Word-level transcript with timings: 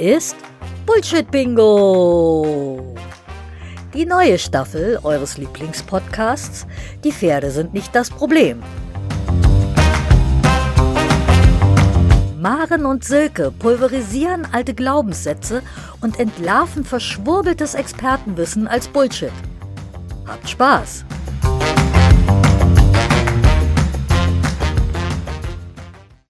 ist 0.00 0.34
Bullshit 0.86 1.30
Bingo. 1.30 2.94
Die 3.92 4.06
neue 4.06 4.38
Staffel 4.38 4.98
eures 5.02 5.36
Lieblingspodcasts 5.36 6.66
Die 7.04 7.12
Pferde 7.12 7.50
sind 7.50 7.74
nicht 7.74 7.94
das 7.94 8.08
Problem. 8.08 8.62
Maren 12.38 12.86
und 12.86 13.04
Silke 13.04 13.50
pulverisieren 13.50 14.48
alte 14.50 14.72
Glaubenssätze 14.72 15.62
und 16.00 16.18
entlarven 16.18 16.84
verschwurbeltes 16.84 17.74
Expertenwissen 17.74 18.66
als 18.66 18.88
Bullshit. 18.88 19.32
Habt 20.26 20.48
Spaß! 20.48 21.04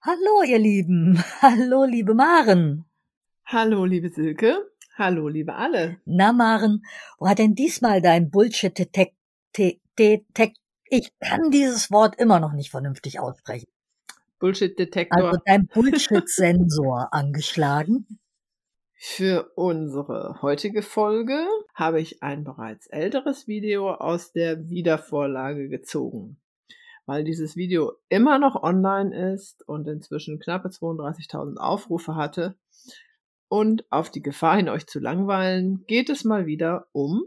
Hallo, 0.01 0.43
ihr 0.45 0.59
Lieben. 0.59 1.23
Hallo, 1.41 1.85
liebe 1.85 2.13
Maren. 2.13 2.90
Hallo, 3.45 3.85
liebe 3.85 4.09
Silke. 4.09 4.71
Hallo, 4.97 5.27
liebe 5.27 5.55
alle. 5.55 5.97
Na, 6.05 6.31
Maren, 6.31 6.85
wo 7.17 7.27
hat 7.27 7.39
denn 7.39 7.55
diesmal 7.55 8.01
dein 8.01 8.29
Bullshit-Detekt... 8.29 9.15
Ich 10.93 11.11
kann 11.19 11.51
dieses 11.51 11.91
Wort 11.91 12.19
immer 12.19 12.39
noch 12.39 12.53
nicht 12.53 12.71
vernünftig 12.71 13.19
aussprechen. 13.19 13.67
Bullshit-Detektor. 14.39 15.23
Also 15.23 15.39
dein 15.45 15.67
Bullshit-Sensor 15.67 17.09
angeschlagen. 17.13 18.19
Für 19.03 19.51
unsere 19.55 20.41
heutige 20.41 20.81
Folge 20.81 21.47
habe 21.73 22.01
ich 22.01 22.21
ein 22.21 22.43
bereits 22.43 22.87
älteres 22.87 23.47
Video 23.47 23.93
aus 23.93 24.31
der 24.31 24.69
Wiedervorlage 24.69 25.69
gezogen. 25.69 26.37
Weil 27.05 27.23
dieses 27.23 27.55
Video 27.55 27.93
immer 28.09 28.37
noch 28.37 28.61
online 28.61 29.33
ist 29.33 29.67
und 29.67 29.87
inzwischen 29.87 30.39
knappe 30.39 30.69
32.000 30.69 31.57
Aufrufe 31.57 32.15
hatte. 32.15 32.55
Und 33.51 33.83
auf 33.91 34.09
die 34.09 34.21
Gefahr 34.21 34.55
hin, 34.55 34.69
euch 34.69 34.87
zu 34.87 35.01
langweilen, 35.01 35.83
geht 35.85 36.09
es 36.09 36.23
mal 36.23 36.45
wieder 36.45 36.87
um 36.93 37.25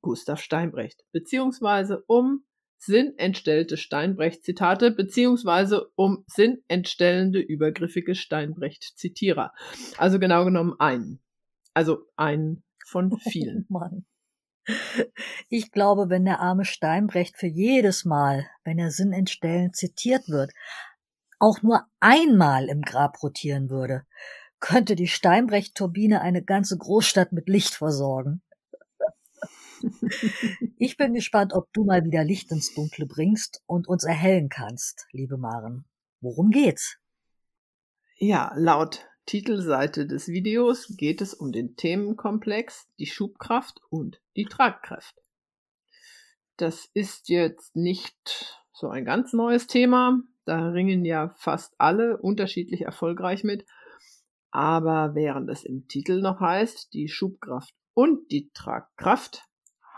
Gustav 0.00 0.40
Steinbrecht, 0.40 1.04
beziehungsweise 1.12 2.02
um 2.06 2.46
sinnentstellte 2.78 3.76
Steinbrecht-Zitate 3.76 4.90
beziehungsweise 4.92 5.90
um 5.94 6.24
sinnentstellende 6.28 7.40
übergriffige 7.40 8.14
Steinbrecht-Zitierer. 8.14 9.52
Also 9.98 10.18
genau 10.18 10.46
genommen 10.46 10.76
einen. 10.78 11.20
Also 11.74 12.06
einen 12.16 12.62
von 12.86 13.12
oh 13.12 13.18
vielen. 13.18 13.66
Oh. 13.68 13.80
Ich 15.50 15.72
glaube, 15.72 16.08
wenn 16.08 16.24
der 16.24 16.40
arme 16.40 16.64
Steinbrecht 16.64 17.36
für 17.36 17.48
jedes 17.48 18.06
Mal, 18.06 18.46
wenn 18.64 18.78
er 18.78 18.90
sinnentstellend 18.90 19.76
zitiert 19.76 20.30
wird, 20.30 20.52
auch 21.38 21.60
nur 21.60 21.82
einmal 22.00 22.70
im 22.70 22.80
Grab 22.80 23.22
rotieren 23.22 23.68
würde, 23.68 24.06
könnte 24.60 24.96
die 24.96 25.08
Steinbrecht-Turbine 25.08 26.20
eine 26.20 26.42
ganze 26.42 26.76
Großstadt 26.76 27.32
mit 27.32 27.48
Licht 27.48 27.74
versorgen. 27.74 28.42
Ich 30.78 30.96
bin 30.96 31.14
gespannt, 31.14 31.52
ob 31.52 31.72
du 31.72 31.84
mal 31.84 32.04
wieder 32.04 32.24
Licht 32.24 32.50
ins 32.50 32.74
Dunkle 32.74 33.06
bringst 33.06 33.62
und 33.66 33.88
uns 33.88 34.04
erhellen 34.04 34.48
kannst, 34.48 35.06
liebe 35.12 35.36
Maren. 35.36 35.84
Worum 36.20 36.50
geht's? 36.50 36.98
Ja, 38.18 38.52
laut 38.56 39.06
Titelseite 39.26 40.06
des 40.06 40.28
Videos 40.28 40.96
geht 40.96 41.20
es 41.20 41.34
um 41.34 41.52
den 41.52 41.76
Themenkomplex 41.76 42.88
die 42.98 43.06
Schubkraft 43.06 43.80
und 43.90 44.20
die 44.36 44.44
Tragkraft. 44.44 45.14
Das 46.56 46.88
ist 46.94 47.28
jetzt 47.28 47.76
nicht 47.76 48.64
so 48.72 48.88
ein 48.88 49.04
ganz 49.04 49.32
neues 49.32 49.66
Thema. 49.66 50.20
Da 50.46 50.68
ringen 50.70 51.04
ja 51.04 51.34
fast 51.36 51.74
alle 51.78 52.16
unterschiedlich 52.16 52.82
erfolgreich 52.82 53.44
mit. 53.44 53.66
Aber 54.56 55.14
während 55.14 55.50
es 55.50 55.64
im 55.64 55.86
Titel 55.86 56.22
noch 56.22 56.40
heißt, 56.40 56.94
die 56.94 57.08
Schubkraft 57.08 57.74
und 57.92 58.30
die 58.30 58.50
Tragkraft, 58.54 59.44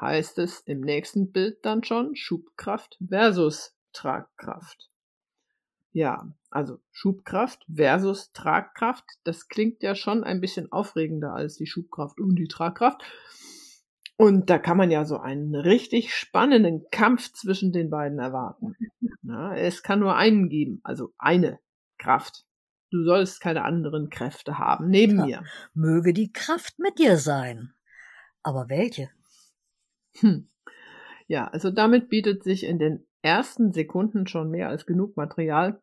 heißt 0.00 0.40
es 0.40 0.62
im 0.62 0.80
nächsten 0.80 1.30
Bild 1.30 1.64
dann 1.64 1.84
schon 1.84 2.16
Schubkraft 2.16 2.98
versus 3.08 3.76
Tragkraft. 3.92 4.90
Ja, 5.92 6.34
also 6.50 6.80
Schubkraft 6.90 7.64
versus 7.72 8.32
Tragkraft, 8.32 9.04
das 9.22 9.46
klingt 9.46 9.84
ja 9.84 9.94
schon 9.94 10.24
ein 10.24 10.40
bisschen 10.40 10.72
aufregender 10.72 11.34
als 11.34 11.54
die 11.54 11.68
Schubkraft 11.68 12.18
und 12.18 12.34
die 12.34 12.48
Tragkraft. 12.48 13.00
Und 14.16 14.50
da 14.50 14.58
kann 14.58 14.76
man 14.76 14.90
ja 14.90 15.04
so 15.04 15.18
einen 15.18 15.54
richtig 15.54 16.12
spannenden 16.12 16.84
Kampf 16.90 17.32
zwischen 17.32 17.70
den 17.70 17.90
beiden 17.90 18.18
erwarten. 18.18 18.74
Ja, 19.22 19.54
es 19.54 19.82
kann 19.82 20.00
nur 20.00 20.16
einen 20.16 20.48
geben, 20.48 20.80
also 20.84 21.12
eine 21.18 21.60
Kraft. 21.98 22.47
Du 22.90 23.04
sollst 23.04 23.40
keine 23.40 23.64
anderen 23.64 24.08
Kräfte 24.10 24.58
haben 24.58 24.88
neben 24.88 25.18
ja, 25.18 25.26
mir. 25.26 25.44
Möge 25.74 26.12
die 26.12 26.32
Kraft 26.32 26.78
mit 26.78 26.98
dir 26.98 27.18
sein. 27.18 27.74
Aber 28.42 28.68
welche? 28.68 29.10
Hm. 30.20 30.48
Ja, 31.26 31.48
also 31.48 31.70
damit 31.70 32.08
bietet 32.08 32.42
sich 32.42 32.64
in 32.64 32.78
den 32.78 33.06
ersten 33.20 33.72
Sekunden 33.72 34.26
schon 34.26 34.50
mehr 34.50 34.68
als 34.68 34.86
genug 34.86 35.16
Material, 35.16 35.82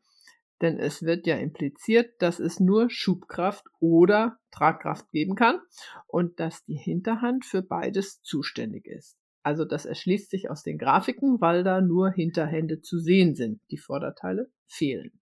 denn 0.61 0.79
es 0.79 1.03
wird 1.03 1.27
ja 1.27 1.35
impliziert, 1.35 2.19
dass 2.19 2.39
es 2.39 2.59
nur 2.59 2.89
Schubkraft 2.89 3.65
oder 3.79 4.39
Tragkraft 4.51 5.11
geben 5.11 5.35
kann 5.35 5.59
und 6.07 6.39
dass 6.39 6.65
die 6.65 6.77
Hinterhand 6.77 7.45
für 7.45 7.61
beides 7.61 8.21
zuständig 8.23 8.87
ist. 8.87 9.17
Also 9.43 9.63
das 9.63 9.85
erschließt 9.85 10.31
sich 10.31 10.49
aus 10.49 10.63
den 10.63 10.79
Grafiken, 10.79 11.39
weil 11.39 11.63
da 11.63 11.81
nur 11.81 12.09
Hinterhände 12.09 12.81
zu 12.81 12.97
sehen 12.97 13.35
sind. 13.35 13.61
Die 13.69 13.77
Vorderteile 13.77 14.49
fehlen. 14.65 15.19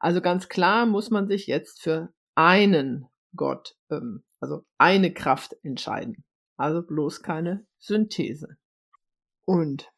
Also 0.00 0.20
ganz 0.20 0.48
klar 0.48 0.86
muss 0.86 1.10
man 1.10 1.26
sich 1.26 1.46
jetzt 1.46 1.82
für 1.82 2.12
einen 2.34 3.06
Gott, 3.36 3.76
ähm, 3.90 4.22
also 4.40 4.64
eine 4.78 5.12
Kraft 5.12 5.56
entscheiden. 5.62 6.24
Also 6.56 6.82
bloß 6.82 7.22
keine 7.22 7.66
Synthese. 7.78 8.56
Und 9.44 9.90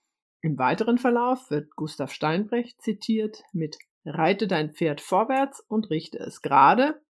im 0.43 0.59
weiteren 0.59 0.99
Verlauf 0.99 1.51
wird 1.51 1.75
Gustav 1.77 2.13
Steinbrecht 2.13 2.81
zitiert 2.81 3.43
mit 3.53 3.77
Reite 4.05 4.47
dein 4.47 4.73
Pferd 4.73 5.01
vorwärts 5.01 5.61
und 5.69 5.91
richte 5.91 6.19
es 6.19 6.41
gerade. 6.41 7.01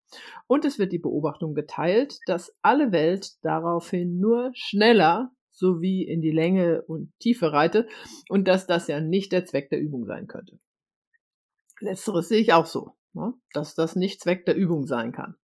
Und 0.47 0.65
es 0.65 0.79
wird 0.79 0.93
die 0.93 0.99
Beobachtung 0.99 1.55
geteilt, 1.55 2.19
dass 2.27 2.55
alle 2.63 2.93
Welt 2.93 3.33
daraufhin 3.43 4.19
nur 4.19 4.53
schneller 4.55 5.33
sowie 5.51 6.05
in 6.05 6.21
die 6.21 6.31
Länge 6.31 6.83
und 6.83 7.13
Tiefe 7.19 7.53
reitet 7.53 7.89
und 8.29 8.47
dass 8.47 8.67
das 8.67 8.89
ja 8.89 9.01
nicht 9.01 9.33
der 9.33 9.45
Zweck 9.47 9.71
der 9.71 9.81
Übung 9.81 10.07
sein 10.07 10.27
könnte. 10.27 10.59
Letzteres 11.81 12.29
sehe 12.29 12.41
ich 12.41 12.53
auch 12.53 12.67
so, 12.67 12.93
ne? 13.13 13.35
dass 13.53 13.75
das 13.75 13.97
nicht 13.97 14.21
Zweck 14.21 14.47
der 14.47 14.57
Übung 14.57 14.87
sein 14.87 15.13
kann. 15.13 15.37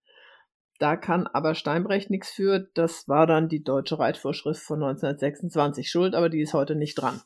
Da 0.78 0.96
kann 0.96 1.28
aber 1.28 1.54
Steinbrecht 1.54 2.10
nichts 2.10 2.30
für. 2.30 2.68
Das 2.74 3.06
war 3.08 3.26
dann 3.26 3.48
die 3.48 3.62
deutsche 3.62 3.98
Reitvorschrift 3.98 4.62
von 4.62 4.82
1926 4.82 5.88
schuld, 5.88 6.14
aber 6.14 6.28
die 6.28 6.40
ist 6.40 6.54
heute 6.54 6.74
nicht 6.74 6.96
dran. 6.96 7.20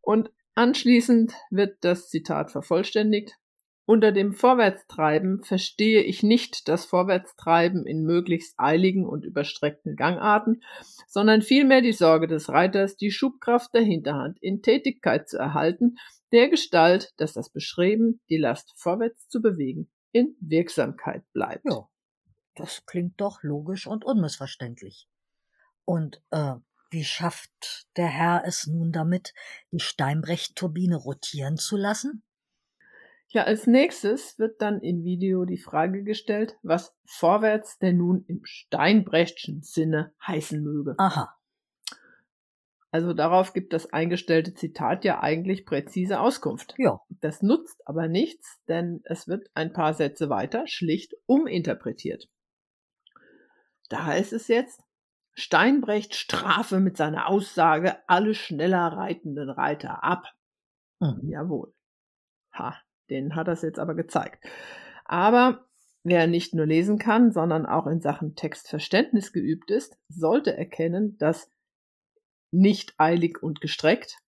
Und 0.00 0.32
anschließend 0.54 1.34
wird 1.50 1.76
das 1.82 2.08
Zitat 2.08 2.50
vervollständigt. 2.50 3.36
Unter 3.84 4.12
dem 4.12 4.34
Vorwärtstreiben 4.34 5.42
verstehe 5.44 6.02
ich 6.02 6.22
nicht 6.22 6.68
das 6.68 6.84
Vorwärtstreiben 6.84 7.86
in 7.86 8.02
möglichst 8.02 8.52
eiligen 8.58 9.06
und 9.06 9.24
überstreckten 9.24 9.96
Gangarten, 9.96 10.62
sondern 11.06 11.40
vielmehr 11.40 11.80
die 11.80 11.92
Sorge 11.92 12.26
des 12.26 12.50
Reiters, 12.50 12.96
die 12.96 13.10
Schubkraft 13.10 13.72
der 13.72 13.82
Hinterhand 13.82 14.36
in 14.42 14.60
Tätigkeit 14.60 15.28
zu 15.28 15.38
erhalten, 15.38 15.96
der 16.32 16.48
Gestalt, 16.48 17.12
dass 17.16 17.32
das 17.32 17.50
Beschreiben, 17.50 18.20
die 18.28 18.36
Last 18.36 18.72
vorwärts 18.76 19.28
zu 19.28 19.40
bewegen, 19.40 19.90
in 20.12 20.36
Wirksamkeit 20.40 21.22
bleibt. 21.32 21.64
Ja. 21.64 21.88
Das 22.54 22.84
klingt 22.86 23.20
doch 23.20 23.42
logisch 23.42 23.86
und 23.86 24.04
unmissverständlich. 24.04 25.08
Und 25.84 26.20
äh, 26.30 26.54
wie 26.90 27.04
schafft 27.04 27.86
der 27.96 28.08
Herr 28.08 28.42
es 28.44 28.66
nun 28.66 28.92
damit, 28.92 29.32
die 29.70 29.78
Steinbrecht-Turbine 29.78 30.96
rotieren 30.96 31.56
zu 31.56 31.76
lassen? 31.76 32.22
Ja, 33.28 33.44
als 33.44 33.66
nächstes 33.66 34.38
wird 34.38 34.62
dann 34.62 34.80
im 34.80 35.04
Video 35.04 35.44
die 35.44 35.58
Frage 35.58 36.02
gestellt, 36.02 36.56
was 36.62 36.94
vorwärts 37.04 37.78
denn 37.78 37.98
nun 37.98 38.24
im 38.26 38.40
Steinbrechtschen 38.42 39.62
Sinne 39.62 40.14
heißen 40.26 40.62
möge. 40.62 40.94
Aha. 40.96 41.37
Also 42.90 43.12
darauf 43.12 43.52
gibt 43.52 43.72
das 43.72 43.92
eingestellte 43.92 44.54
Zitat 44.54 45.04
ja 45.04 45.20
eigentlich 45.20 45.66
präzise 45.66 46.20
Auskunft. 46.20 46.74
Ja. 46.78 47.00
Das 47.20 47.42
nutzt 47.42 47.86
aber 47.86 48.08
nichts, 48.08 48.62
denn 48.66 49.02
es 49.04 49.28
wird 49.28 49.48
ein 49.54 49.72
paar 49.72 49.92
Sätze 49.92 50.30
weiter 50.30 50.66
schlicht 50.66 51.14
uminterpretiert. 51.26 52.28
Da 53.90 54.06
heißt 54.06 54.32
es 54.32 54.48
jetzt, 54.48 54.82
Steinbrecht 55.34 56.14
strafe 56.14 56.80
mit 56.80 56.96
seiner 56.96 57.28
Aussage 57.28 57.96
alle 58.08 58.34
schneller 58.34 58.88
reitenden 58.88 59.50
Reiter 59.50 60.02
ab. 60.02 60.24
Mhm. 60.98 61.28
Jawohl. 61.28 61.72
Ha, 62.52 62.76
den 63.10 63.36
hat 63.36 63.48
das 63.48 63.62
jetzt 63.62 63.78
aber 63.78 63.94
gezeigt. 63.94 64.44
Aber 65.04 65.66
wer 66.02 66.26
nicht 66.26 66.54
nur 66.54 66.66
lesen 66.66 66.98
kann, 66.98 67.32
sondern 67.32 67.66
auch 67.66 67.86
in 67.86 68.00
Sachen 68.00 68.34
Textverständnis 68.34 69.32
geübt 69.32 69.70
ist, 69.70 69.96
sollte 70.08 70.56
erkennen, 70.56 71.16
dass 71.18 71.50
nicht 72.50 72.94
eilig 72.98 73.42
und 73.42 73.60
gestreckt 73.60 74.18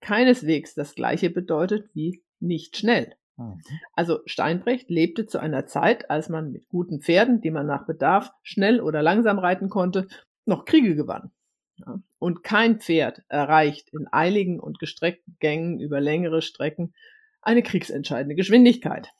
keineswegs 0.00 0.74
das 0.74 0.94
gleiche 0.94 1.30
bedeutet 1.30 1.90
wie 1.94 2.22
nicht 2.40 2.76
schnell 2.76 3.16
Mhm. 3.38 3.62
Also 3.94 4.20
Steinbrecht 4.26 4.90
lebte 4.90 5.26
zu 5.26 5.38
einer 5.38 5.66
Zeit, 5.66 6.10
als 6.10 6.28
man 6.28 6.52
mit 6.52 6.68
guten 6.68 7.00
Pferden, 7.00 7.40
die 7.40 7.50
man 7.50 7.66
nach 7.66 7.86
Bedarf 7.86 8.30
schnell 8.42 8.80
oder 8.80 9.00
langsam 9.02 9.38
reiten 9.38 9.68
konnte, 9.68 10.08
noch 10.44 10.64
Kriege 10.64 10.94
gewann. 10.94 11.30
Ja. 11.76 12.00
Und 12.18 12.42
kein 12.42 12.80
Pferd 12.80 13.22
erreicht 13.28 13.90
in 13.92 14.08
eiligen 14.10 14.58
und 14.58 14.80
gestreckten 14.80 15.36
Gängen 15.38 15.80
über 15.80 16.00
längere 16.00 16.42
Strecken 16.42 16.92
eine 17.40 17.62
kriegsentscheidende 17.62 18.34
Geschwindigkeit. 18.34 19.10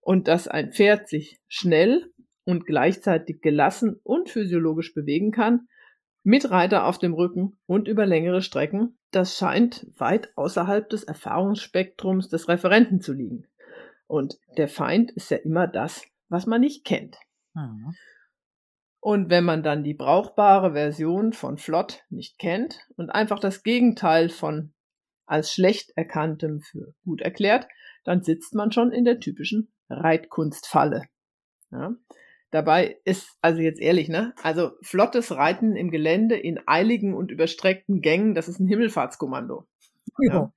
Und 0.00 0.26
dass 0.26 0.48
ein 0.48 0.72
Pferd 0.72 1.08
sich 1.08 1.40
schnell 1.46 2.12
und 2.44 2.66
gleichzeitig 2.66 3.40
gelassen 3.42 4.00
und 4.02 4.28
physiologisch 4.28 4.92
bewegen 4.92 5.30
kann, 5.30 5.68
mit 6.22 6.50
Reiter 6.50 6.86
auf 6.86 6.98
dem 6.98 7.14
Rücken 7.14 7.58
und 7.66 7.88
über 7.88 8.06
längere 8.06 8.42
Strecken, 8.42 8.98
das 9.10 9.36
scheint 9.36 9.86
weit 9.98 10.36
außerhalb 10.36 10.88
des 10.88 11.04
Erfahrungsspektrums 11.04 12.28
des 12.28 12.48
Referenten 12.48 13.00
zu 13.00 13.12
liegen. 13.12 13.46
Und 14.06 14.38
der 14.56 14.68
Feind 14.68 15.10
ist 15.12 15.30
ja 15.30 15.38
immer 15.38 15.66
das, 15.66 16.04
was 16.28 16.46
man 16.46 16.60
nicht 16.60 16.84
kennt. 16.84 17.16
Mhm. 17.54 17.94
Und 19.00 19.30
wenn 19.30 19.44
man 19.44 19.62
dann 19.62 19.82
die 19.82 19.94
brauchbare 19.94 20.72
Version 20.72 21.32
von 21.32 21.56
flott 21.56 22.04
nicht 22.10 22.38
kennt 22.38 22.86
und 22.96 23.08
einfach 23.08 23.38
das 23.38 23.62
Gegenteil 23.62 24.28
von 24.28 24.74
als 25.24 25.52
schlecht 25.52 25.92
erkanntem 25.96 26.60
für 26.60 26.92
gut 27.04 27.22
erklärt, 27.22 27.66
dann 28.04 28.22
sitzt 28.22 28.54
man 28.54 28.72
schon 28.72 28.92
in 28.92 29.04
der 29.04 29.20
typischen 29.20 29.72
Reitkunstfalle. 29.88 31.04
Ja? 31.70 31.94
Dabei 32.50 32.98
ist, 33.04 33.28
also 33.42 33.60
jetzt 33.60 33.80
ehrlich, 33.80 34.08
ne? 34.08 34.34
Also 34.42 34.72
flottes 34.82 35.30
Reiten 35.32 35.76
im 35.76 35.90
Gelände 35.90 36.36
in 36.36 36.60
eiligen 36.66 37.14
und 37.14 37.30
überstreckten 37.30 38.00
Gängen, 38.00 38.34
das 38.34 38.48
ist 38.48 38.58
ein 38.58 38.66
Himmelfahrtskommando. 38.66 39.66
Ja. 40.18 40.34
ja. 40.34 40.52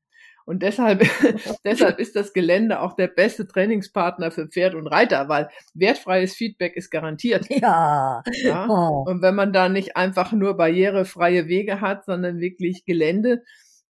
Und 0.45 0.61
deshalb, 0.61 1.01
deshalb 1.63 1.99
ist 1.99 2.15
das 2.15 2.33
Gelände 2.33 2.81
auch 2.81 2.95
der 2.95 3.07
beste 3.07 3.47
Trainingspartner 3.47 4.31
für 4.31 4.47
Pferd 4.47 4.75
und 4.75 4.87
Reiter, 4.87 5.29
weil 5.29 5.49
wertfreies 5.73 6.35
Feedback 6.35 6.75
ist 6.75 6.89
garantiert. 6.89 7.47
Ja. 7.49 8.23
ja? 8.43 8.67
Oh. 8.67 9.05
Und 9.07 9.21
wenn 9.21 9.35
man 9.35 9.53
da 9.53 9.69
nicht 9.69 9.95
einfach 9.95 10.31
nur 10.31 10.57
barrierefreie 10.57 11.47
Wege 11.47 11.79
hat, 11.79 12.05
sondern 12.05 12.39
wirklich 12.39 12.83
Gelände, 12.85 13.43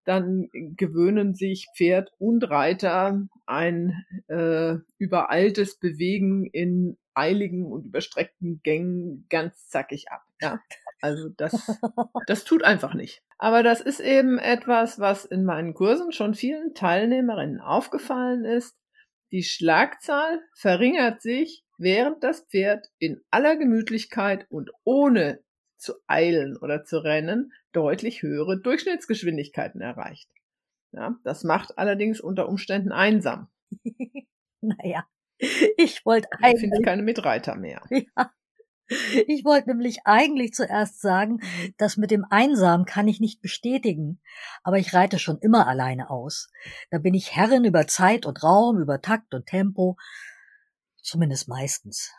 dann 0.06 0.50
gewöhnen 0.52 1.34
sich 1.34 1.70
Pferd 1.76 2.12
und 2.20 2.50
Reiter 2.50 3.26
ein 3.46 4.06
äh, 4.28 4.76
übereiltes 4.98 5.80
Bewegen 5.80 6.46
in 6.46 6.98
eiligen 7.16 7.66
und 7.66 7.86
überstreckten 7.86 8.62
Gängen 8.64 9.26
ganz 9.30 9.68
zackig 9.70 10.12
ab. 10.12 10.24
Ja, 10.42 10.60
also 11.02 11.30
das, 11.30 11.54
das 12.28 12.44
tut 12.44 12.64
einfach 12.64 12.94
nicht. 12.94 13.22
Aber 13.38 13.64
das 13.64 13.82
ist 13.82 14.00
eben 14.00 14.38
etwas, 14.38 15.00
was 15.00 15.26
in 15.26 15.44
meinen 15.44 15.74
Kursen 15.74 16.12
schon 16.12 16.34
vielen 16.34 16.74
Teilnehmerinnen 16.74 17.60
aufgefallen 17.60 18.46
ist. 18.46 18.78
Die 19.32 19.44
Schlagzahl 19.44 20.42
verringert 20.56 21.22
sich, 21.22 21.66
während 21.78 22.24
das 22.24 22.42
Pferd 22.42 22.88
in 23.00 23.22
aller 23.32 23.58
Gemütlichkeit 23.58 24.46
und 24.50 24.72
ohne 24.84 25.40
zu 25.78 25.94
eilen 26.08 26.56
oder 26.58 26.86
zu 26.86 27.04
rennen 27.04 27.52
deutlich 27.74 28.22
höhere 28.22 28.60
Durchschnittsgeschwindigkeiten 28.60 29.82
erreicht. 29.82 30.30
Ja, 30.92 31.18
das 31.24 31.44
macht 31.44 31.78
allerdings 31.78 32.22
unter 32.22 32.48
Umständen 32.48 32.92
einsam. 32.92 33.50
naja, 34.62 35.06
ich 35.78 36.06
wollte 36.06 36.28
eigentlich. 36.42 36.72
Finde 36.72 36.82
keine 36.82 37.04
Mitreiter 37.04 37.56
mehr. 37.56 37.82
Ja. 38.16 38.32
Ich 39.28 39.46
wollte 39.46 39.70
nämlich 39.70 40.00
eigentlich 40.04 40.54
zuerst 40.54 41.02
sagen, 41.02 41.40
das 41.78 41.96
mit 41.96 42.12
dem 42.12 42.26
Einsam 42.30 42.84
kann 42.86 43.08
ich 43.08 43.22
nicht 43.22 43.42
bestätigen. 43.42 44.20
Aber 44.62 44.78
ich 44.78 44.94
reite 44.94 45.20
schon 45.20 45.40
immer 45.40 45.68
alleine 45.68 46.10
aus. 46.10 46.50
Da 46.92 47.00
bin 47.00 47.14
ich 47.14 47.34
Herrin 47.34 47.64
über 47.64 47.88
Zeit 47.88 48.26
und 48.26 48.44
Raum, 48.44 48.80
über 48.80 49.02
Takt 49.02 49.34
und 49.34 49.46
Tempo. 49.46 49.96
Zumindest 51.02 51.48
meistens. 51.48 52.12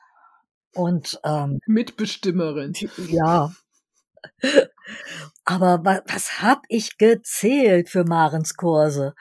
Und 0.75 1.21
ähm, 1.23 1.61
Mitbestimmerin. 1.67 2.73
Ja. 3.09 3.53
Aber 5.45 5.85
was, 5.85 6.03
was 6.07 6.43
hab 6.43 6.63
ich 6.69 6.97
gezählt 6.99 7.89
für 7.91 8.05
Marens 8.05 8.57
Kurse? 8.57 9.15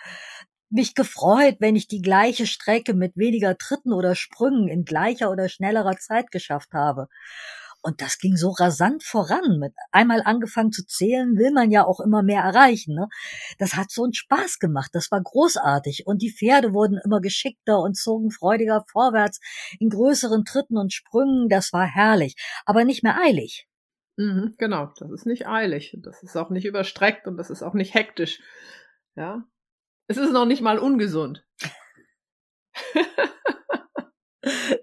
Mich 0.73 0.95
gefreut, 0.95 1.57
wenn 1.59 1.75
ich 1.75 1.87
die 1.87 2.01
gleiche 2.01 2.47
Strecke 2.47 2.93
mit 2.93 3.15
weniger 3.15 3.57
Tritten 3.57 3.93
oder 3.93 4.15
Sprüngen 4.15 4.67
in 4.67 4.85
gleicher 4.85 5.31
oder 5.31 5.47
schnellerer 5.49 5.97
Zeit 5.97 6.31
geschafft 6.31 6.73
habe. 6.73 7.07
Und 7.85 8.01
das 8.01 8.17
ging 8.17 8.37
so 8.37 8.49
rasant 8.49 9.03
voran. 9.03 9.59
Mit 9.59 9.73
einmal 9.91 10.21
angefangen 10.23 10.71
zu 10.71 10.85
zählen, 10.85 11.35
will 11.35 11.51
man 11.51 11.69
ja 11.69 11.85
auch 11.85 11.99
immer 11.99 12.23
mehr 12.23 12.41
erreichen. 12.41 12.95
Ne? 12.95 13.09
Das 13.59 13.75
hat 13.75 13.91
so 13.91 14.03
einen 14.03 14.13
Spaß 14.13 14.59
gemacht. 14.59 14.91
Das 14.93 15.11
war 15.11 15.21
großartig. 15.21 16.07
Und 16.07 16.21
die 16.21 16.31
Pferde 16.31 16.73
wurden 16.73 16.97
immer 17.03 17.19
geschickter 17.19 17.79
und 17.81 17.97
zogen 17.97 18.31
freudiger 18.31 18.85
vorwärts 18.89 19.41
in 19.79 19.89
größeren 19.89 20.45
Tritten 20.45 20.77
und 20.77 20.93
Sprüngen. 20.93 21.49
Das 21.49 21.73
war 21.73 21.85
herrlich, 21.85 22.35
aber 22.65 22.85
nicht 22.85 23.03
mehr 23.03 23.19
eilig. 23.21 23.67
Mhm, 24.15 24.55
genau, 24.57 24.93
das 24.97 25.11
ist 25.11 25.25
nicht 25.25 25.45
eilig. 25.47 25.97
Das 26.01 26.23
ist 26.23 26.37
auch 26.37 26.51
nicht 26.51 26.65
überstreckt 26.65 27.27
und 27.27 27.35
das 27.35 27.49
ist 27.49 27.63
auch 27.63 27.73
nicht 27.73 27.93
hektisch. 27.93 28.39
Ja, 29.15 29.43
es 30.07 30.17
ist 30.17 30.31
noch 30.31 30.45
nicht 30.45 30.61
mal 30.61 30.79
ungesund. 30.79 31.45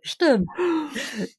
Stimmt. 0.03 0.49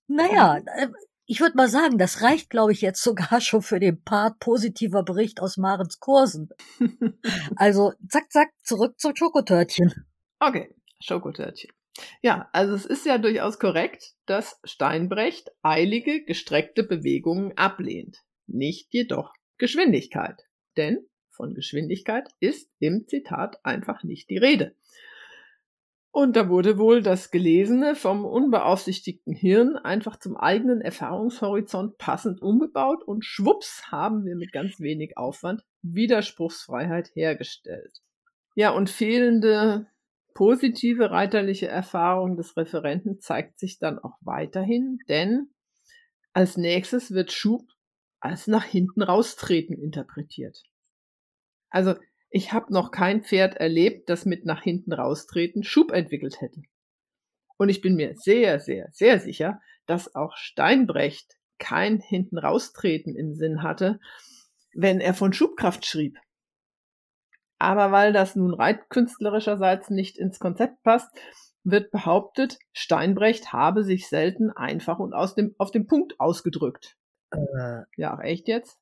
Naja, 0.07 0.57
äh, 0.77 0.87
ich 1.25 1.39
würde 1.39 1.55
mal 1.55 1.69
sagen, 1.69 1.97
das 1.97 2.21
reicht, 2.21 2.49
glaube 2.49 2.73
ich, 2.73 2.81
jetzt 2.81 3.01
sogar 3.01 3.39
schon 3.39 3.61
für 3.61 3.79
den 3.79 4.03
Part 4.03 4.39
positiver 4.39 5.03
Bericht 5.03 5.39
aus 5.39 5.57
Marens 5.57 5.99
Kursen. 5.99 6.49
Also 7.55 7.93
zack, 8.09 8.31
zack, 8.31 8.49
zurück 8.63 8.99
zum 8.99 9.15
Schokotörtchen. 9.15 9.93
Okay, 10.39 10.75
Schokotörtchen. 10.99 11.71
Ja, 12.21 12.49
also 12.53 12.73
es 12.73 12.85
ist 12.85 13.05
ja 13.05 13.17
durchaus 13.17 13.59
korrekt, 13.59 14.13
dass 14.25 14.59
Steinbrecht 14.63 15.51
eilige, 15.61 16.23
gestreckte 16.23 16.83
Bewegungen 16.83 17.57
ablehnt. 17.57 18.17
Nicht 18.47 18.93
jedoch 18.93 19.33
Geschwindigkeit. 19.57 20.41
Denn 20.77 21.05
von 21.31 21.53
Geschwindigkeit 21.53 22.29
ist 22.39 22.69
im 22.79 23.07
Zitat 23.07 23.63
einfach 23.65 24.03
nicht 24.03 24.29
die 24.29 24.37
Rede. 24.37 24.75
Und 26.13 26.35
da 26.35 26.49
wurde 26.49 26.77
wohl 26.77 27.01
das 27.01 27.31
Gelesene 27.31 27.95
vom 27.95 28.25
unbeaufsichtigten 28.25 29.33
Hirn 29.33 29.77
einfach 29.77 30.17
zum 30.17 30.35
eigenen 30.35 30.81
Erfahrungshorizont 30.81 31.97
passend 31.97 32.41
umgebaut 32.41 33.03
und 33.05 33.23
schwupps 33.23 33.89
haben 33.91 34.25
wir 34.25 34.35
mit 34.35 34.51
ganz 34.51 34.81
wenig 34.81 35.17
Aufwand 35.17 35.63
Widerspruchsfreiheit 35.83 37.11
hergestellt. 37.13 38.01
Ja, 38.55 38.71
und 38.71 38.89
fehlende 38.89 39.87
positive 40.33 41.11
reiterliche 41.11 41.67
Erfahrung 41.67 42.35
des 42.35 42.57
Referenten 42.57 43.21
zeigt 43.21 43.57
sich 43.57 43.79
dann 43.79 43.97
auch 43.97 44.17
weiterhin, 44.19 44.99
denn 45.07 45.49
als 46.33 46.57
nächstes 46.57 47.11
wird 47.11 47.31
Schub 47.31 47.69
als 48.19 48.47
nach 48.47 48.65
hinten 48.65 49.01
raustreten 49.01 49.81
interpretiert. 49.81 50.61
Also 51.71 51.95
ich 52.29 52.53
habe 52.53 52.71
noch 52.71 52.91
kein 52.91 53.23
Pferd 53.23 53.55
erlebt, 53.55 54.09
das 54.09 54.25
mit 54.25 54.45
nach 54.45 54.61
hinten 54.61 54.93
raustreten 54.93 55.63
Schub 55.63 55.91
entwickelt 55.91 56.39
hätte. 56.39 56.61
Und 57.57 57.69
ich 57.69 57.81
bin 57.81 57.95
mir 57.95 58.15
sehr, 58.15 58.59
sehr, 58.59 58.89
sehr 58.91 59.19
sicher, 59.19 59.59
dass 59.85 60.15
auch 60.15 60.35
Steinbrecht 60.37 61.37
kein 61.57 61.99
hinten 61.99 62.37
raustreten 62.37 63.15
im 63.15 63.35
Sinn 63.35 63.63
hatte, 63.63 63.99
wenn 64.73 64.99
er 64.99 65.13
von 65.13 65.33
Schubkraft 65.33 65.85
schrieb. 65.85 66.17
Aber 67.59 67.91
weil 67.91 68.13
das 68.13 68.35
nun 68.35 68.53
reitkünstlerischerseits 68.53 69.91
nicht 69.91 70.17
ins 70.17 70.39
Konzept 70.39 70.81
passt, 70.83 71.11
wird 71.63 71.91
behauptet, 71.91 72.57
Steinbrecht 72.73 73.53
habe 73.53 73.83
sich 73.83 74.07
selten 74.09 74.49
einfach 74.49 74.97
und 74.97 75.13
aus 75.13 75.35
dem, 75.35 75.53
auf 75.59 75.69
dem 75.69 75.85
Punkt 75.85 76.19
ausgedrückt. 76.19 76.97
Äh. 77.29 77.83
Ja, 77.97 78.19
echt 78.21 78.47
jetzt? 78.47 78.80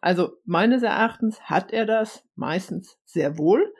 Also 0.00 0.32
meines 0.44 0.82
Erachtens 0.82 1.40
hat 1.42 1.72
er 1.72 1.84
das 1.84 2.24
meistens 2.34 2.98
sehr 3.04 3.36
wohl, 3.36 3.72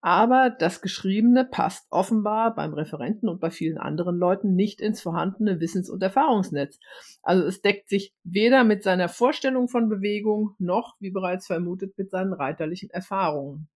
aber 0.00 0.48
das 0.48 0.80
Geschriebene 0.80 1.44
passt 1.44 1.86
offenbar 1.90 2.54
beim 2.54 2.72
Referenten 2.72 3.28
und 3.28 3.40
bei 3.40 3.50
vielen 3.50 3.76
anderen 3.76 4.16
Leuten 4.16 4.54
nicht 4.54 4.80
ins 4.80 5.02
vorhandene 5.02 5.60
Wissens- 5.60 5.90
und 5.90 6.02
Erfahrungsnetz. 6.02 6.78
Also 7.22 7.44
es 7.44 7.60
deckt 7.60 7.90
sich 7.90 8.14
weder 8.24 8.64
mit 8.64 8.82
seiner 8.82 9.08
Vorstellung 9.08 9.68
von 9.68 9.90
Bewegung 9.90 10.54
noch, 10.58 10.96
wie 11.00 11.10
bereits 11.10 11.46
vermutet, 11.46 11.98
mit 11.98 12.10
seinen 12.10 12.32
reiterlichen 12.32 12.88
Erfahrungen. 12.88 13.68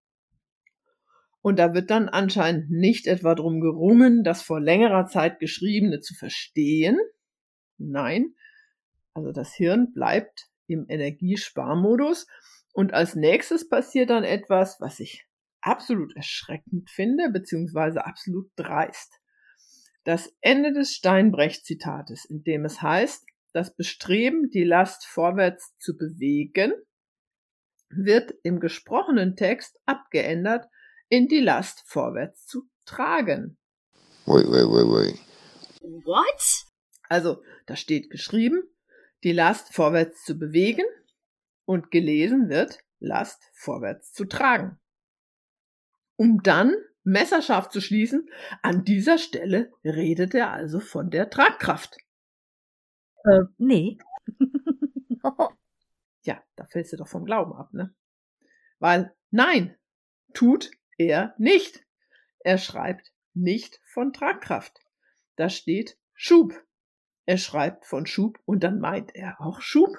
Und 1.42 1.58
da 1.58 1.74
wird 1.74 1.90
dann 1.90 2.08
anscheinend 2.08 2.70
nicht 2.70 3.06
etwa 3.06 3.34
drum 3.34 3.60
gerungen, 3.60 4.24
das 4.24 4.40
vor 4.40 4.60
längerer 4.60 5.04
Zeit 5.04 5.40
Geschriebene 5.40 6.00
zu 6.00 6.14
verstehen. 6.14 6.98
Nein, 7.76 8.34
also 9.12 9.30
das 9.30 9.52
Hirn 9.52 9.92
bleibt 9.92 10.48
im 10.66 10.86
Energiesparmodus. 10.88 12.26
Und 12.72 12.92
als 12.92 13.14
nächstes 13.14 13.68
passiert 13.68 14.10
dann 14.10 14.24
etwas, 14.24 14.80
was 14.80 15.00
ich 15.00 15.26
absolut 15.60 16.14
erschreckend 16.16 16.90
finde, 16.90 17.30
beziehungsweise 17.30 18.04
absolut 18.04 18.50
dreist. 18.56 19.20
Das 20.04 20.34
Ende 20.40 20.72
des 20.72 20.92
Steinbrecht-Zitates, 20.92 22.26
in 22.26 22.44
dem 22.44 22.64
es 22.64 22.82
heißt, 22.82 23.24
das 23.52 23.74
Bestreben, 23.74 24.50
die 24.50 24.64
Last 24.64 25.06
vorwärts 25.06 25.76
zu 25.78 25.96
bewegen, 25.96 26.72
wird 27.88 28.34
im 28.42 28.60
gesprochenen 28.60 29.36
Text 29.36 29.78
abgeändert 29.86 30.66
in 31.08 31.28
die 31.28 31.40
Last 31.40 31.84
vorwärts 31.86 32.46
zu 32.46 32.68
tragen. 32.84 33.56
Wait, 34.26 34.46
wait, 34.46 34.66
wait, 34.66 34.86
wait. 34.86 35.20
What? 36.04 36.64
Also, 37.08 37.42
da 37.66 37.76
steht 37.76 38.10
geschrieben, 38.10 38.62
die 39.24 39.32
Last 39.32 39.74
vorwärts 39.74 40.24
zu 40.24 40.38
bewegen 40.38 40.84
und 41.64 41.90
gelesen 41.90 42.48
wird 42.48 42.78
Last 43.00 43.50
vorwärts 43.54 44.12
zu 44.12 44.26
tragen. 44.26 44.78
Um 46.16 46.42
dann 46.42 46.74
messerscharf 47.02 47.68
zu 47.68 47.80
schließen, 47.80 48.30
an 48.62 48.84
dieser 48.84 49.18
Stelle 49.18 49.72
redet 49.84 50.34
er 50.34 50.52
also 50.52 50.80
von 50.80 51.10
der 51.10 51.30
Tragkraft. 51.30 51.96
Äh, 53.24 53.42
nee. 53.58 53.98
Ja, 56.26 56.42
da 56.56 56.64
fällst 56.66 56.92
du 56.92 56.96
doch 56.96 57.08
vom 57.08 57.26
Glauben 57.26 57.52
ab, 57.52 57.74
ne? 57.74 57.94
Weil, 58.78 59.14
nein, 59.30 59.76
tut 60.32 60.70
er 60.96 61.34
nicht. 61.36 61.84
Er 62.38 62.56
schreibt 62.56 63.12
nicht 63.34 63.80
von 63.84 64.14
Tragkraft. 64.14 64.80
Da 65.36 65.50
steht 65.50 65.98
Schub. 66.14 66.63
Er 67.26 67.38
schreibt 67.38 67.86
von 67.86 68.06
Schub 68.06 68.38
und 68.44 68.64
dann 68.64 68.80
meint 68.80 69.14
er 69.14 69.40
auch 69.40 69.60
Schub. 69.60 69.90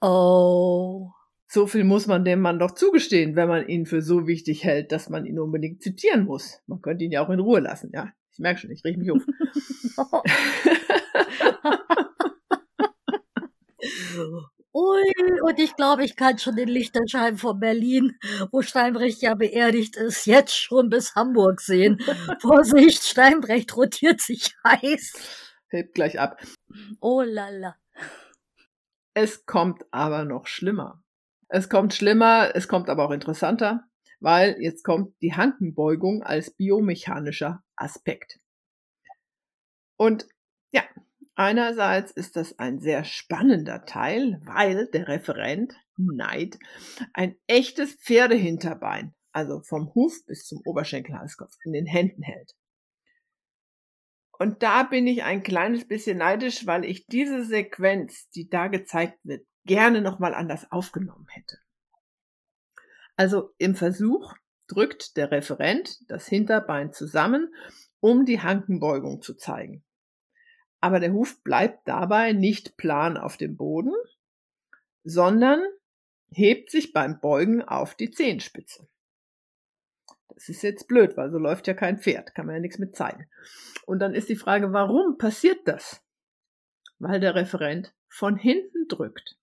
oh. 0.00 1.10
So 1.48 1.66
viel 1.66 1.84
muss 1.84 2.06
man 2.06 2.24
dem 2.24 2.40
Mann 2.40 2.58
doch 2.58 2.70
zugestehen, 2.70 3.36
wenn 3.36 3.48
man 3.48 3.68
ihn 3.68 3.84
für 3.84 4.00
so 4.00 4.26
wichtig 4.26 4.64
hält, 4.64 4.90
dass 4.90 5.10
man 5.10 5.26
ihn 5.26 5.38
unbedingt 5.38 5.82
zitieren 5.82 6.24
muss. 6.24 6.62
Man 6.66 6.80
könnte 6.80 7.04
ihn 7.04 7.12
ja 7.12 7.24
auch 7.24 7.30
in 7.30 7.40
Ruhe 7.40 7.60
lassen, 7.60 7.90
ja. 7.92 8.10
Ich 8.32 8.38
merke 8.38 8.60
schon, 8.60 8.70
ich 8.70 8.82
reg 8.84 8.96
mich 8.96 9.10
auf. 9.10 9.22
Ui, 14.74 15.04
und 15.42 15.58
ich 15.58 15.76
glaube, 15.76 16.04
ich 16.04 16.16
kann 16.16 16.38
schon 16.38 16.56
den 16.56 16.68
Lichterschein 16.68 17.36
von 17.36 17.60
Berlin, 17.60 18.16
wo 18.50 18.62
Steinbrecht 18.62 19.20
ja 19.20 19.34
beerdigt 19.34 19.96
ist, 19.96 20.24
jetzt 20.24 20.56
schon 20.56 20.88
bis 20.88 21.14
Hamburg 21.14 21.60
sehen. 21.60 21.98
Vorsicht, 22.40 23.02
Steinbrecht 23.02 23.76
rotiert 23.76 24.22
sich 24.22 24.54
heiß. 24.66 25.12
Hebt 25.72 25.94
gleich 25.94 26.20
ab. 26.20 26.38
Oh 27.00 27.22
lala. 27.22 27.76
Es 29.14 29.46
kommt 29.46 29.84
aber 29.90 30.24
noch 30.26 30.46
schlimmer. 30.46 31.02
Es 31.48 31.70
kommt 31.70 31.94
schlimmer, 31.94 32.54
es 32.54 32.68
kommt 32.68 32.90
aber 32.90 33.06
auch 33.06 33.10
interessanter, 33.10 33.84
weil 34.20 34.60
jetzt 34.60 34.84
kommt 34.84 35.14
die 35.22 35.34
Hankenbeugung 35.34 36.22
als 36.22 36.50
biomechanischer 36.50 37.62
Aspekt. 37.74 38.38
Und 39.96 40.28
ja, 40.72 40.82
einerseits 41.36 42.10
ist 42.10 42.36
das 42.36 42.58
ein 42.58 42.80
sehr 42.80 43.04
spannender 43.04 43.86
Teil, 43.86 44.40
weil 44.44 44.88
der 44.88 45.08
Referent 45.08 45.74
Neid 45.96 46.58
ein 47.14 47.36
echtes 47.46 47.94
Pferdehinterbein, 47.94 49.14
also 49.32 49.62
vom 49.62 49.94
Huf 49.94 50.24
bis 50.26 50.46
zum 50.46 50.60
Oberschenkelhalskopf, 50.66 51.56
in 51.64 51.72
den 51.72 51.86
Händen 51.86 52.22
hält. 52.22 52.54
Und 54.42 54.64
da 54.64 54.82
bin 54.82 55.06
ich 55.06 55.22
ein 55.22 55.44
kleines 55.44 55.86
bisschen 55.86 56.18
neidisch, 56.18 56.66
weil 56.66 56.84
ich 56.84 57.06
diese 57.06 57.44
Sequenz, 57.44 58.28
die 58.30 58.48
da 58.48 58.66
gezeigt 58.66 59.20
wird, 59.22 59.46
gerne 59.64 60.00
nochmal 60.02 60.34
anders 60.34 60.66
aufgenommen 60.72 61.28
hätte. 61.28 61.58
Also 63.14 63.54
im 63.58 63.76
Versuch 63.76 64.34
drückt 64.66 65.16
der 65.16 65.30
Referent 65.30 65.96
das 66.08 66.26
Hinterbein 66.26 66.92
zusammen, 66.92 67.54
um 68.00 68.24
die 68.24 68.40
Hankenbeugung 68.40 69.22
zu 69.22 69.34
zeigen. 69.34 69.84
Aber 70.80 70.98
der 70.98 71.12
Huf 71.12 71.40
bleibt 71.44 71.86
dabei 71.86 72.32
nicht 72.32 72.76
plan 72.76 73.16
auf 73.16 73.36
dem 73.36 73.56
Boden, 73.56 73.94
sondern 75.04 75.62
hebt 76.32 76.72
sich 76.72 76.92
beim 76.92 77.20
Beugen 77.20 77.62
auf 77.62 77.94
die 77.94 78.10
Zehenspitze. 78.10 78.88
Das 80.34 80.48
ist 80.48 80.62
jetzt 80.62 80.88
blöd, 80.88 81.16
weil 81.16 81.30
so 81.30 81.38
läuft 81.38 81.66
ja 81.66 81.74
kein 81.74 81.98
Pferd, 81.98 82.34
kann 82.34 82.46
man 82.46 82.56
ja 82.56 82.60
nichts 82.60 82.78
mit 82.78 82.96
zeigen. 82.96 83.28
Und 83.86 83.98
dann 83.98 84.14
ist 84.14 84.28
die 84.28 84.36
Frage, 84.36 84.72
warum 84.72 85.18
passiert 85.18 85.60
das? 85.66 86.02
Weil 86.98 87.20
der 87.20 87.34
Referent 87.34 87.94
von 88.08 88.36
hinten 88.36 88.88
drückt. 88.88 89.36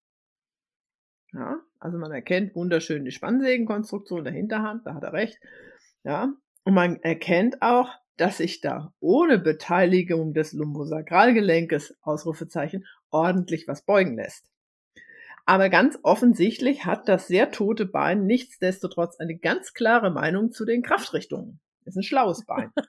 Ja, 1.33 1.59
also 1.79 1.97
man 1.97 2.11
erkennt 2.11 2.55
wunderschön 2.55 3.05
die 3.05 3.11
Spannsägenkonstruktion 3.11 4.23
der 4.23 4.33
Hinterhand, 4.33 4.85
da 4.85 4.95
hat 4.95 5.03
er 5.03 5.13
recht. 5.13 5.37
Ja, 6.03 6.33
und 6.63 6.73
man 6.73 6.97
erkennt 7.01 7.61
auch, 7.61 7.93
dass 8.17 8.37
sich 8.37 8.61
da 8.61 8.93
ohne 8.99 9.39
Beteiligung 9.39 10.33
des 10.33 10.53
Lumbosakralgelenkes, 10.53 11.97
Ausrufezeichen, 12.01 12.85
ordentlich 13.11 13.67
was 13.67 13.83
beugen 13.83 14.15
lässt. 14.15 14.49
Aber 15.49 15.69
ganz 15.69 15.97
offensichtlich 16.03 16.85
hat 16.85 17.09
das 17.09 17.25
sehr 17.25 17.49
tote 17.49 17.87
Bein 17.87 18.27
nichtsdestotrotz 18.27 19.19
eine 19.19 19.35
ganz 19.35 19.73
klare 19.73 20.11
Meinung 20.11 20.51
zu 20.51 20.63
den 20.63 20.83
Kraftrichtungen. 20.83 21.59
Ist 21.85 21.97
ein 21.97 22.03
schlaues 22.03 22.45
Bein. 22.45 22.71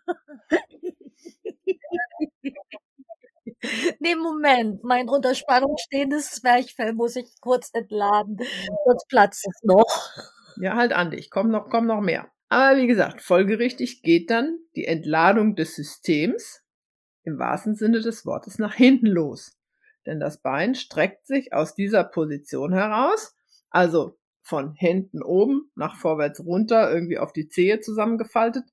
Nee, 3.99 4.15
Moment, 4.15 4.85
mein 4.85 5.11
unter 5.11 5.35
Spannung 5.35 5.77
stehendes 5.79 6.31
Zwerchfell 6.31 6.95
muss 6.95 7.15
ich 7.17 7.27
kurz 7.43 7.69
entladen, 7.75 8.39
sonst 8.87 9.07
platzt 9.09 9.47
es 9.47 9.63
noch. 9.63 10.15
Ja, 10.57 10.77
halt 10.77 10.95
an 10.95 11.11
dich, 11.11 11.31
komm 11.31 11.51
noch, 11.51 11.69
komm 11.69 11.87
noch 11.87 12.01
mehr. 12.01 12.31
Aber 12.49 12.79
wie 12.79 12.87
gesagt, 12.87 13.21
folgerichtig 13.21 14.03
geht 14.03 14.31
dann 14.31 14.59
die 14.77 14.87
Entladung 14.87 15.57
des 15.57 15.77
Systems 15.77 16.63
im 17.23 17.39
wahrsten 17.39 17.75
Sinne 17.75 18.01
des 18.01 18.25
Wortes 18.25 18.59
nach 18.59 18.75
hinten 18.75 19.09
los. 19.09 19.60
Denn 20.07 20.21
das 20.21 20.41
Bein 20.41 20.75
streckt 20.75 21.27
sich 21.27 21.53
aus 21.53 21.75
dieser 21.75 22.05
Position 22.05 22.73
heraus, 22.73 23.37
also 23.69 24.19
von 24.43 24.73
hinten 24.73 25.23
oben 25.23 25.71
nach 25.75 25.97
vorwärts 25.97 26.41
runter, 26.45 26.93
irgendwie 26.93 27.19
auf 27.19 27.33
die 27.33 27.49
Zehe 27.49 27.81
zusammengefaltet. 27.81 28.65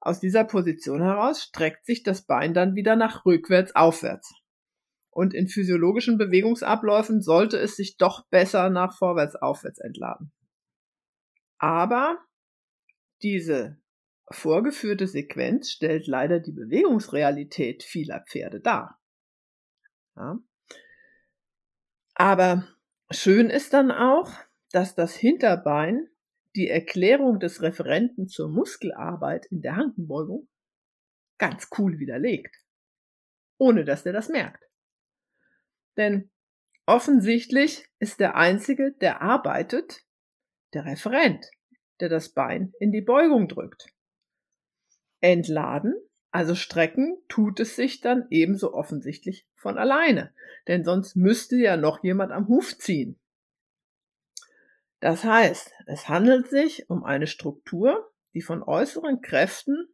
Aus 0.00 0.20
dieser 0.20 0.44
Position 0.44 1.02
heraus 1.02 1.42
streckt 1.42 1.86
sich 1.86 2.02
das 2.02 2.22
Bein 2.26 2.54
dann 2.54 2.74
wieder 2.74 2.94
nach 2.96 3.24
rückwärts 3.24 3.74
aufwärts. 3.74 4.32
Und 5.10 5.32
in 5.32 5.48
physiologischen 5.48 6.18
Bewegungsabläufen 6.18 7.22
sollte 7.22 7.56
es 7.58 7.76
sich 7.76 7.96
doch 7.96 8.26
besser 8.28 8.68
nach 8.70 8.96
vorwärts 8.96 9.36
aufwärts 9.36 9.78
entladen. 9.78 10.32
Aber 11.58 12.18
diese 13.22 13.78
vorgeführte 14.30 15.06
Sequenz 15.06 15.70
stellt 15.70 16.06
leider 16.06 16.40
die 16.40 16.52
Bewegungsrealität 16.52 17.82
vieler 17.82 18.24
Pferde 18.28 18.60
dar. 18.60 18.98
Ja. 20.16 20.38
Aber 22.14 22.68
schön 23.10 23.50
ist 23.50 23.72
dann 23.72 23.90
auch, 23.90 24.32
dass 24.70 24.94
das 24.94 25.14
Hinterbein 25.14 26.08
die 26.56 26.68
Erklärung 26.68 27.40
des 27.40 27.62
Referenten 27.62 28.28
zur 28.28 28.48
Muskelarbeit 28.48 29.46
in 29.46 29.60
der 29.60 29.76
Hankenbeugung 29.76 30.48
ganz 31.38 31.68
cool 31.78 31.98
widerlegt, 31.98 32.56
ohne 33.58 33.84
dass 33.84 34.06
er 34.06 34.12
das 34.12 34.28
merkt. 34.28 34.64
Denn 35.96 36.30
offensichtlich 36.86 37.88
ist 37.98 38.20
der 38.20 38.36
Einzige, 38.36 38.92
der 38.92 39.20
arbeitet, 39.20 40.04
der 40.74 40.84
Referent, 40.84 41.50
der 42.00 42.08
das 42.08 42.32
Bein 42.32 42.72
in 42.78 42.92
die 42.92 43.02
Beugung 43.02 43.48
drückt. 43.48 43.86
Entladen, 45.20 45.94
also 46.34 46.56
strecken, 46.56 47.16
tut 47.28 47.60
es 47.60 47.76
sich 47.76 48.00
dann 48.00 48.26
ebenso 48.28 48.74
offensichtlich 48.74 49.46
von 49.54 49.78
alleine, 49.78 50.34
denn 50.66 50.84
sonst 50.84 51.14
müsste 51.14 51.54
ja 51.54 51.76
noch 51.76 52.02
jemand 52.02 52.32
am 52.32 52.48
Huf 52.48 52.76
ziehen. 52.76 53.20
Das 54.98 55.22
heißt, 55.22 55.72
es 55.86 56.08
handelt 56.08 56.48
sich 56.48 56.90
um 56.90 57.04
eine 57.04 57.28
Struktur, 57.28 58.12
die 58.34 58.42
von 58.42 58.64
äußeren 58.64 59.20
Kräften 59.22 59.86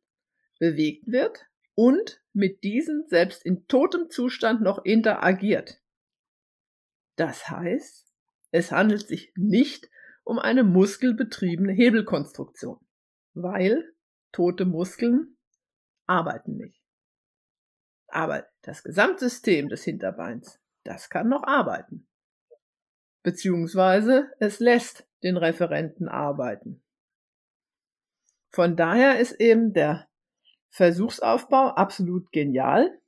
bewegt 0.59 1.09
wird 1.09 1.47
und 1.75 2.23
mit 2.33 2.65
diesen 2.65 3.07
selbst 3.09 3.45
in 3.45 3.67
totem 3.67 4.09
Zustand 4.09 4.63
noch 4.63 4.83
interagiert. 4.83 5.83
Das 7.17 7.51
heißt, 7.51 8.11
es 8.51 8.73
handelt 8.73 9.07
sich 9.07 9.31
nicht 9.37 9.91
um 10.25 10.39
eine 10.39 10.65
muskelbetriebene 10.65 11.73
Hebelkonstruktion, 11.73 12.79
weil 13.35 13.93
tote 14.33 14.65
Muskeln 14.65 15.37
arbeiten 16.11 16.57
nicht. 16.57 16.83
Aber 18.09 18.47
das 18.63 18.83
Gesamtsystem 18.83 19.69
des 19.69 19.85
Hinterbeins, 19.85 20.61
das 20.85 21.09
kann 21.09 21.29
noch 21.29 21.45
arbeiten. 21.45 22.07
Beziehungsweise 23.23 24.31
es 24.41 24.59
lässt 24.59 25.07
den 25.23 25.37
Referenten 25.37 26.09
arbeiten. 26.09 26.83
Von 28.51 28.77
daher 28.77 29.21
ist 29.21 29.41
eben 29.41 29.73
der 29.73 30.09
Versuchsaufbau 30.71 31.69
absolut 31.69 32.33
genial, 32.33 32.99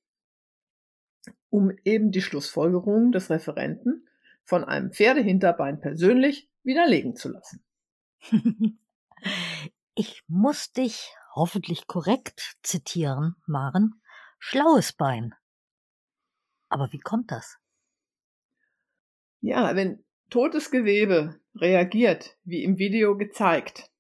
um 1.51 1.73
eben 1.85 2.13
die 2.13 2.23
Schlussfolgerungen 2.23 3.11
des 3.13 3.31
Referenten 3.31 4.07
von 4.45 4.65
einem 4.65 4.93
Pferdehinterbein 4.93 5.81
persönlich 5.81 6.49
widerlegen 6.63 7.17
zu 7.17 7.31
lassen. 7.31 7.65
Ich 9.95 10.25
muss 10.27 10.73
dich 10.73 11.15
hoffentlich 11.35 11.87
korrekt 11.87 12.57
zitieren, 12.63 13.37
Maren. 13.47 14.03
Schlaues 14.39 14.93
Bein. 14.93 15.35
Aber 16.69 16.93
wie 16.93 16.99
kommt 16.99 17.31
das? 17.31 17.59
Ja, 19.41 19.75
wenn 19.77 20.05
totes 20.31 20.71
Gewebe 20.71 21.41
reagiert, 21.55 22.37
wie 22.45 22.63
im 22.63 22.79
Video 22.79 23.17
gezeigt, 23.17 23.91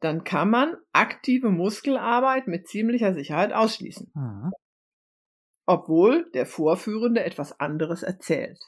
dann 0.00 0.24
kann 0.24 0.50
man 0.50 0.76
aktive 0.92 1.50
Muskelarbeit 1.50 2.46
mit 2.46 2.66
ziemlicher 2.68 3.14
Sicherheit 3.14 3.52
ausschließen, 3.52 4.10
Mhm. 4.14 4.52
obwohl 5.66 6.30
der 6.32 6.46
Vorführende 6.46 7.22
etwas 7.24 7.58
anderes 7.60 8.02
erzählt. 8.02 8.58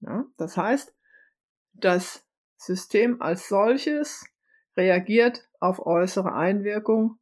Ja, 0.00 0.24
das 0.36 0.56
heißt, 0.56 0.94
das 1.72 2.26
System 2.56 3.20
als 3.20 3.48
solches 3.48 4.24
reagiert 4.76 5.48
auf 5.60 5.84
äußere 5.84 6.32
Einwirkung 6.34 7.18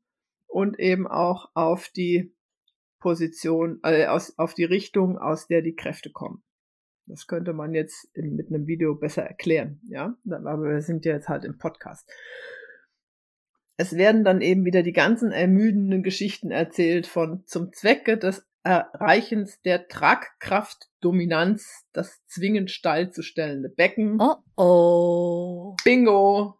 und 0.46 0.78
eben 0.78 1.06
auch 1.06 1.50
auf 1.54 1.88
die 1.88 2.34
Position, 3.00 3.80
äh, 3.82 4.06
aus, 4.06 4.38
auf 4.38 4.54
die 4.54 4.64
Richtung, 4.64 5.18
aus 5.18 5.46
der 5.46 5.62
die 5.62 5.74
Kräfte 5.74 6.10
kommen. 6.10 6.42
Das 7.06 7.26
könnte 7.26 7.52
man 7.52 7.74
jetzt 7.74 8.08
in, 8.14 8.34
mit 8.34 8.48
einem 8.48 8.66
Video 8.66 8.94
besser 8.94 9.22
erklären, 9.24 9.80
ja. 9.88 10.16
Aber 10.30 10.62
wir 10.62 10.80
sind 10.80 11.04
ja 11.04 11.12
jetzt 11.12 11.28
halt 11.28 11.44
im 11.44 11.58
Podcast. 11.58 12.10
Es 13.76 13.96
werden 13.96 14.24
dann 14.24 14.40
eben 14.40 14.64
wieder 14.64 14.82
die 14.82 14.92
ganzen 14.92 15.32
ermüdenden 15.32 16.02
Geschichten 16.02 16.50
erzählt 16.50 17.06
von 17.06 17.44
zum 17.46 17.72
Zwecke 17.72 18.16
des 18.16 18.46
Erreichens 18.62 19.60
der 19.60 19.88
Tragkraftdominanz 19.88 21.86
das 21.92 22.24
zwingend 22.26 22.70
steil 22.70 23.10
zu 23.10 23.22
stellende 23.22 23.68
Becken. 23.68 24.18
Oh 24.18 24.36
oh. 24.56 25.76
Bingo! 25.84 26.58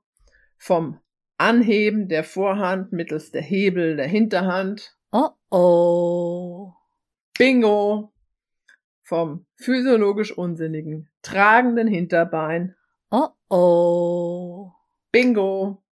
Vom 0.66 0.98
Anheben 1.36 2.08
der 2.08 2.24
Vorhand 2.24 2.90
mittels 2.90 3.30
der 3.30 3.42
Hebel 3.42 3.96
der 3.96 4.06
Hinterhand. 4.06 4.96
Oh 5.12 5.28
oh. 5.50 6.72
Bingo! 7.36 8.14
Vom 9.02 9.44
physiologisch 9.56 10.32
unsinnigen 10.32 11.10
tragenden 11.20 11.86
Hinterbein. 11.86 12.74
Oh 13.10 13.28
oh. 13.50 14.72
Bingo! 15.12 15.84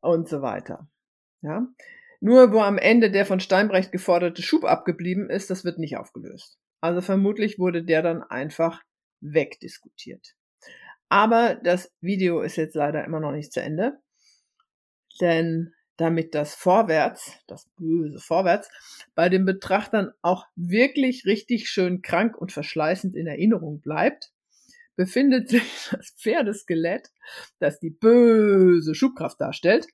Und 0.00 0.26
so 0.26 0.40
weiter. 0.40 0.88
Ja. 1.42 1.66
Nur 2.20 2.54
wo 2.54 2.60
am 2.60 2.78
Ende 2.78 3.10
der 3.10 3.26
von 3.26 3.40
Steinbrecht 3.40 3.92
geforderte 3.92 4.40
Schub 4.40 4.64
abgeblieben 4.64 5.28
ist, 5.28 5.50
das 5.50 5.66
wird 5.66 5.78
nicht 5.78 5.98
aufgelöst. 5.98 6.58
Also 6.80 7.02
vermutlich 7.02 7.58
wurde 7.58 7.84
der 7.84 8.00
dann 8.00 8.22
einfach 8.22 8.82
wegdiskutiert. 9.20 10.34
Aber 11.10 11.56
das 11.56 11.92
Video 12.00 12.40
ist 12.40 12.56
jetzt 12.56 12.74
leider 12.74 13.04
immer 13.04 13.20
noch 13.20 13.32
nicht 13.32 13.52
zu 13.52 13.60
Ende. 13.60 13.98
Denn 15.20 15.74
damit 15.96 16.34
das 16.34 16.54
Vorwärts, 16.54 17.38
das 17.46 17.68
böse 17.76 18.20
Vorwärts, 18.20 18.70
bei 19.14 19.28
den 19.28 19.44
Betrachtern 19.44 20.12
auch 20.22 20.46
wirklich 20.56 21.26
richtig 21.26 21.68
schön 21.68 22.00
krank 22.00 22.38
und 22.38 22.52
verschleißend 22.52 23.16
in 23.16 23.26
Erinnerung 23.26 23.82
bleibt, 23.82 24.32
befindet 24.96 25.50
sich 25.50 25.62
das 25.90 26.14
Pferdeskelett, 26.16 27.10
das 27.58 27.80
die 27.80 27.90
böse 27.90 28.94
Schubkraft 28.94 29.40
darstellt, 29.40 29.88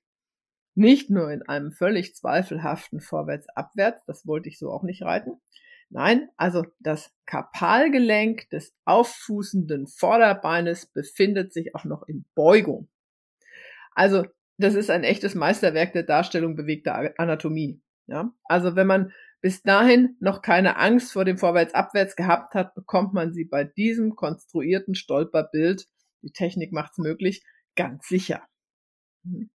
nicht 0.75 1.09
nur 1.09 1.31
in 1.31 1.43
einem 1.43 1.73
völlig 1.73 2.15
zweifelhaften 2.15 3.01
Vorwärts-Abwärts, 3.01 4.05
das 4.07 4.27
wollte 4.27 4.51
ich 4.51 4.59
so 4.59 4.71
auch 4.71 4.83
nicht 4.83 5.03
reiten. 5.03 5.41
Nein, 5.89 6.29
also 6.37 6.65
das 6.81 7.13
Karpalgelenk 7.27 8.51
des 8.51 8.75
auffußenden 8.85 9.87
Vorderbeines 9.87 10.87
befindet 10.87 11.53
sich 11.53 11.75
auch 11.75 11.85
noch 11.85 12.07
in 12.09 12.25
Beugung. 12.35 12.89
Also 13.93 14.25
das 14.59 14.75
ist 14.75 14.91
ein 14.91 15.05
echtes 15.05 15.35
Meisterwerk 15.35 15.93
der 15.93 16.03
Darstellung 16.03 16.57
bewegter 16.57 17.13
Anatomie. 17.19 17.81
Ja? 18.07 18.33
Also 18.45 18.75
wenn 18.75 18.87
man 18.87 19.13
bis 19.41 19.63
dahin 19.63 20.17
noch 20.19 20.43
keine 20.43 20.77
Angst 20.77 21.13
vor 21.13 21.25
dem 21.25 21.39
Vorwärts-Abwärts 21.39 22.17
gehabt 22.17 22.55
hat, 22.55 22.75
bekommt 22.75 23.13
man 23.13 23.33
sie 23.33 23.45
bei 23.45 23.65
diesem 23.65 24.17
konstruierten 24.17 24.95
Stolperbild, 24.95 25.87
die 26.23 26.33
Technik 26.33 26.73
macht's 26.73 26.99
möglich, 26.99 27.45
ganz 27.77 28.09
sicher. 28.09 28.43
Mhm. 29.25 29.51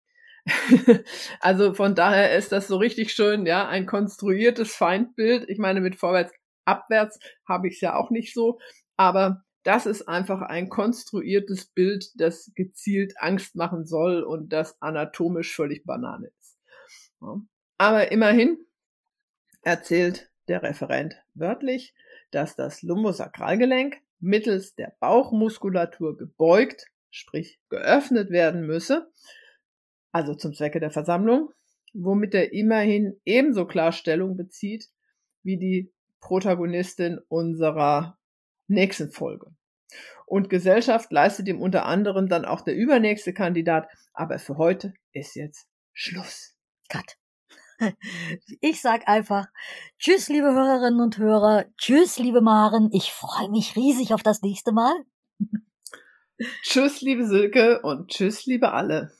also 1.40 1.74
von 1.74 1.94
daher 1.94 2.36
ist 2.36 2.52
das 2.52 2.68
so 2.68 2.76
richtig 2.76 3.12
schön, 3.12 3.46
ja, 3.46 3.68
ein 3.68 3.86
konstruiertes 3.86 4.74
Feindbild. 4.74 5.48
Ich 5.48 5.58
meine, 5.58 5.80
mit 5.80 5.96
vorwärts, 5.96 6.32
abwärts 6.64 7.18
habe 7.46 7.68
ich 7.68 7.74
es 7.74 7.80
ja 7.80 7.96
auch 7.96 8.10
nicht 8.10 8.34
so, 8.34 8.58
aber 8.96 9.44
das 9.62 9.86
ist 9.86 10.08
einfach 10.08 10.40
ein 10.40 10.68
konstruiertes 10.68 11.66
Bild, 11.66 12.10
das 12.14 12.50
gezielt 12.54 13.14
Angst 13.18 13.56
machen 13.56 13.84
soll 13.84 14.22
und 14.22 14.52
das 14.52 14.80
anatomisch 14.80 15.54
völlig 15.54 15.84
banane 15.84 16.30
ist. 16.40 16.58
Ja. 17.20 17.40
Aber 17.78 18.10
immerhin 18.10 18.58
erzählt 19.62 20.30
der 20.48 20.62
Referent 20.62 21.16
wörtlich, 21.34 21.94
dass 22.30 22.56
das 22.56 22.82
Lumbosakralgelenk 22.82 23.98
mittels 24.20 24.74
der 24.74 24.94
Bauchmuskulatur 25.00 26.16
gebeugt, 26.16 26.86
sprich 27.10 27.60
geöffnet 27.68 28.30
werden 28.30 28.66
müsse, 28.66 29.10
also 30.12 30.34
zum 30.34 30.54
Zwecke 30.54 30.80
der 30.80 30.90
Versammlung, 30.90 31.50
womit 31.92 32.34
er 32.34 32.52
immerhin 32.52 33.20
ebenso 33.24 33.66
klar 33.66 33.92
Stellung 33.92 34.36
bezieht 34.36 34.88
wie 35.42 35.56
die 35.56 35.92
Protagonistin 36.20 37.18
unserer 37.28 38.18
nächsten 38.68 39.10
Folge. 39.10 39.52
Und 40.26 40.48
Gesellschaft 40.48 41.10
leistet 41.10 41.48
ihm 41.48 41.60
unter 41.60 41.86
anderem 41.86 42.28
dann 42.28 42.44
auch 42.44 42.60
der 42.60 42.76
übernächste 42.76 43.32
Kandidat, 43.32 43.88
aber 44.12 44.38
für 44.38 44.58
heute 44.58 44.94
ist 45.12 45.34
jetzt 45.34 45.66
Schluss. 45.92 46.54
Cut. 46.88 47.16
Ich 48.60 48.82
sag 48.82 49.08
einfach 49.08 49.46
Tschüss, 49.98 50.28
liebe 50.28 50.52
Hörerinnen 50.52 51.00
und 51.00 51.16
Hörer. 51.16 51.64
Tschüss, 51.78 52.18
liebe 52.18 52.42
Maren. 52.42 52.90
Ich 52.92 53.10
freue 53.10 53.48
mich 53.50 53.74
riesig 53.74 54.12
auf 54.12 54.22
das 54.22 54.42
nächste 54.42 54.72
Mal. 54.72 54.92
Tschüss, 56.62 57.00
liebe 57.00 57.26
Silke 57.26 57.80
und 57.80 58.08
tschüss, 58.10 58.44
liebe 58.44 58.72
alle. 58.72 59.12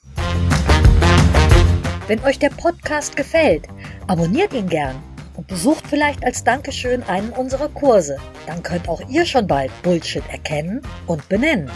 Wenn 2.11 2.25
euch 2.25 2.41
der 2.41 2.51
Podcast 2.51 3.15
gefällt, 3.15 3.69
abonniert 4.09 4.53
ihn 4.53 4.69
gern 4.69 5.01
und 5.37 5.47
besucht 5.47 5.87
vielleicht 5.87 6.25
als 6.25 6.43
Dankeschön 6.43 7.05
einen 7.05 7.31
unserer 7.31 7.69
Kurse. 7.69 8.17
Dann 8.49 8.65
könnt 8.65 8.89
auch 8.89 9.01
ihr 9.09 9.25
schon 9.25 9.47
bald 9.47 9.71
Bullshit 9.83 10.25
erkennen 10.29 10.83
und 11.07 11.29
benennen. 11.29 11.71